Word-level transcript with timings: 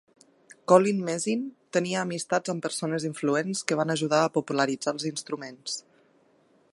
Collin-Mezin 0.71 1.43
tenia 1.77 1.99
amistats 2.05 2.53
amb 2.53 2.65
persones 2.67 3.05
influents 3.11 3.63
que 3.71 3.77
van 3.81 3.95
ajudar 3.97 4.23
a 4.25 4.33
popularitzar 4.39 4.97
els 4.97 5.09
instruments. 5.11 5.81